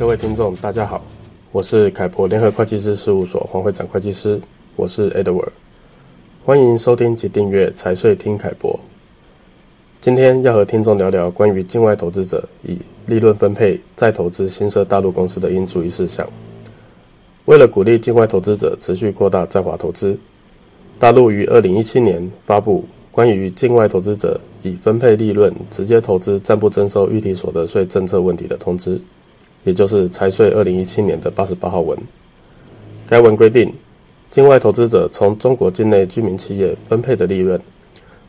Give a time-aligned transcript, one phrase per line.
[0.00, 1.04] 各位听众，大家好，
[1.52, 4.40] 我是凯博联合会计师事务所黄会长会计师，
[4.74, 5.50] 我是 Edward，
[6.42, 8.80] 欢迎收听及订阅财税听凯博。
[10.00, 16.26] 今天要和听众聊聊关于境外投资者以利润分配再投资新设大陆公司的应注意事项。
[17.44, 20.18] 为了鼓励境外投资者持续扩大在华投资，
[20.98, 28.98] 大陆于二零一七年发布关于境外投资者以分配利润直接投资暂不征收预提所得税政策问题的通知，
[29.64, 31.96] 也就是财税二零一七年的八十八号文。
[33.06, 33.72] 该文规定，
[34.30, 37.60] 境外投资者从中国境内居民企业分配的利润，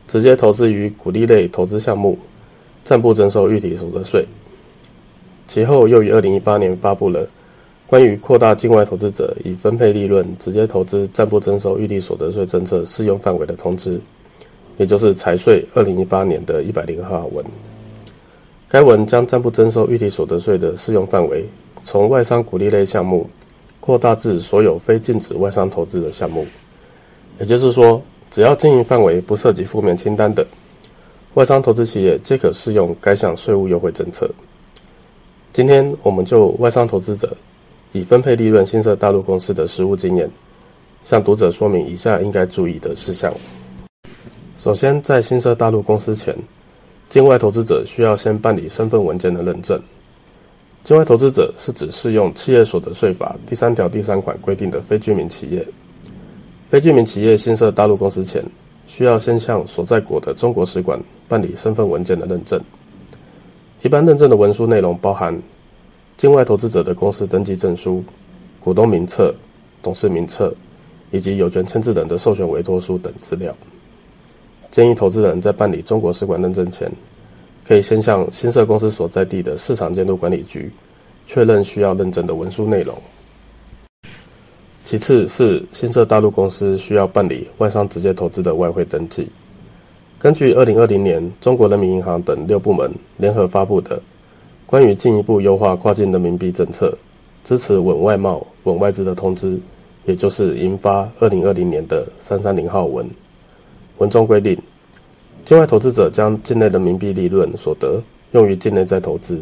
[0.08, 2.18] 直接投资于股利类投资项目，
[2.84, 4.26] 暂不征收预提所得税。
[5.46, 7.28] 其后又于二零一八年发布了
[7.86, 14.00] 关于扩大境外投资者以分配利润直接投资暂不征收预提所得税政策适用范围的通知，
[14.78, 17.44] 也就是财税二零一八年的一百零二号文。
[18.72, 21.46] 该文将暂不征收预提所得税的适用范围
[21.82, 23.28] 从外商股利类项目
[23.80, 26.46] 扩大至所有非禁止外商投资的项目，
[27.38, 28.02] 也就是说。
[28.30, 30.42] 只要经营范围不涉及负面清单的
[31.34, 34.26] 外商投资企业，皆可适用该项税务优惠政策。
[35.52, 37.36] 今天，我们就外商投资者
[37.92, 40.30] 以分配利润新设大陆公司的实务经验，
[41.04, 43.30] 向读者说明以下应该注意的事项。
[44.58, 46.34] 首先，在新设大陆公司前，
[47.12, 49.78] 境外投资者需要先办理身份文件的认证。
[50.82, 55.62] 境外投资者是指适用企业所得税法第三条第三款规定的非居民企业。
[56.70, 58.42] 非居民企业新设大陆公司前，
[58.86, 62.58] 需要先向所在国的中国使馆办理身份文件的认证。
[63.82, 65.38] 一般认证的文书内容包含
[66.16, 68.02] 境外投资者的公司登记证书、
[68.58, 69.34] 股东名册、
[69.82, 70.50] 董事名册
[71.10, 73.54] 以及有权签字人的授权委托书等资料。
[74.72, 76.90] 建议投资人在办理中国使馆认证前，
[77.68, 80.68] 可以先向新设公司所在地的市场监督管理局
[81.26, 82.96] 确认需要认证的文书内容。
[84.84, 89.28] 其次是新设大陆公司需要办理外商直接投资的外汇登记。
[90.18, 94.00] 根据二零二零年中国人民银行等六部门联合发布的
[94.64, 96.96] 关于进一步优化跨境人民币政策，
[97.44, 99.58] 支持稳外贸、稳外资的通知，
[100.06, 103.06] 也就是银发二零二零年的三三零号文。
[104.02, 104.58] 文中规定，
[105.44, 108.02] 境外投资者将境内人民币利润所得
[108.32, 109.40] 用于境内再投资，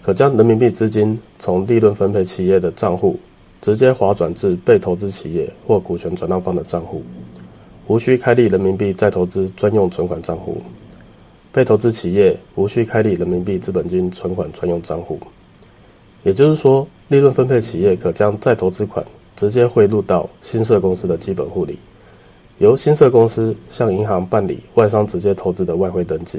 [0.00, 3.18] 可将人民币资金从利润分配企业的账户。
[3.60, 7.02] 直接划转至被投资企业或股权转让方的账户，
[7.88, 10.62] 无需开立人民币再投资专用存款账户。
[11.52, 15.20] 被投资企业无需开立人民币资本金存款专用账户。
[16.22, 19.04] 也就是说，利润分配企业可将再投资款
[19.36, 21.78] 直接汇入到新设公司的基本户里，
[22.60, 26.38] 由新设公司向银行办理外商直接投资的外汇登记，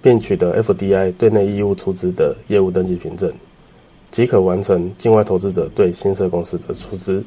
[0.00, 3.28] 并取得 FDI 对内义务出资的业务登记凭证。
[4.12, 7.24] 即可完成境外投资者对新设公司的出资。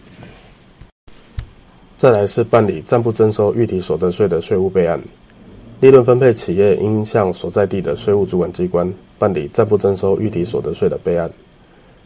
[1.98, 4.98] 再来是办理暂不征收预提所得税的税务备案。
[5.82, 8.90] 利润分配企业应向所在地的税务主管机关
[9.20, 11.30] 办理暂不征收预提所得税的备案，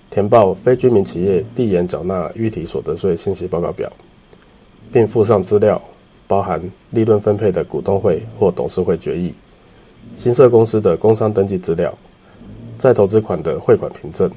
[0.09, 3.91] 填报非居民企业递延缴纳预提所得税信息报告表，
[4.91, 5.79] 并附上资料，
[6.29, 9.33] 包含利润分配的股东会或董事会决议、
[10.15, 11.91] 新设公司的工商登记资料、
[12.77, 14.29] 再投资款的汇款凭证。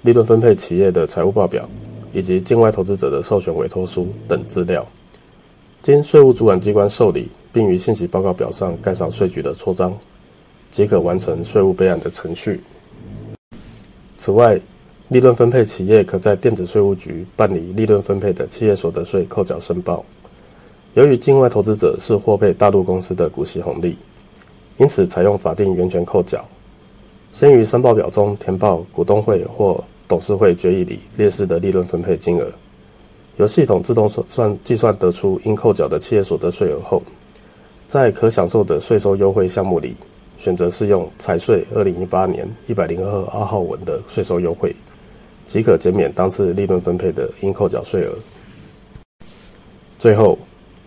[0.00, 1.68] 利润分配企业的财务报表，
[2.14, 4.86] 以及境外投资者的授权委托书等资料，
[5.82, 9.92] 经税务主管机关受理，并于信息报告表上盖上税局的戳章，
[10.70, 12.58] 即可完成税务备案的程序。
[14.16, 14.58] 此外，
[15.08, 20.02] 利润分配企业可在电子税务局办理利润分配的企业所得税扣缴申报。
[20.94, 23.96] 由于境外投资者是获配大陆公司的股息红利，
[24.76, 26.44] 因此采用法定源权扣缴。
[27.32, 32.46] 先于申报表中填报股东会或董事会决议里列示的利润分配金额，
[33.38, 37.02] 由系统自动算计算得出应扣缴的企业所得税额后，
[37.88, 39.96] 在可享受的税收优惠项目里
[40.38, 44.76] 选择适用财税二零一八年一百零二二号文的税收优惠，
[45.48, 48.12] 即可减免当次利润分配的应扣缴税额。
[49.98, 50.38] 最后，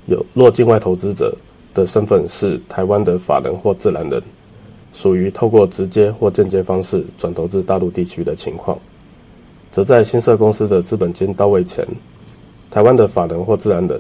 [0.07, 1.36] 有若境外投资者
[1.74, 4.22] 的身份是台湾的法人或自然人，
[4.94, 8.78] 属于透过直接或间接方式转投至大陆地区的情况，
[9.72, 11.86] 则在新设公司的资本金到位前，
[12.69, 14.00] 台湾的法人或自然人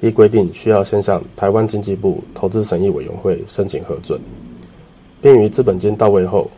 [0.00, 4.20] 依规定需要先向台湾经济部投资审议委员会申请核准，
[5.20, 6.50] 并于资本金到位后，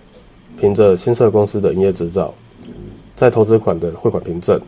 [0.59, 2.33] 凭着新设公司的营业执照、
[3.15, 4.59] 再投资款的汇款凭证、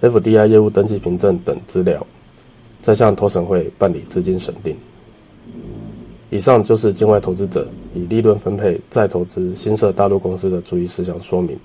[0.00, 2.04] FDI 业务登记凭证等资料，
[2.82, 4.76] 再向投审会办理资金审定。
[6.28, 11.58] 以上就是境外投资者以利润分配再投资新设大陆公司的注意事项说明。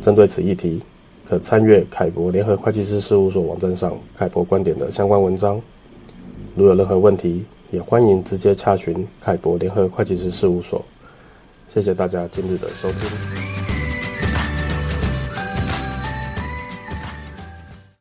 [0.00, 0.80] 针对此议题，
[1.26, 5.60] 可参阅凯博联合会计师事务所网站上凯博观点的相关文章。
[6.54, 10.84] 如有任何问题，也欢迎直接洽询凯博联合会计师事务所。
[11.68, 13.61] 谢谢大家今日的收听。